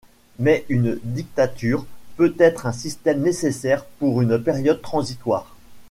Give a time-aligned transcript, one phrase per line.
[0.39, 1.85] Mais une dictature
[2.17, 5.55] peut être un système nécessaire pour une période transitoire.